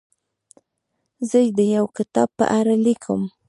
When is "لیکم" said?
2.85-3.21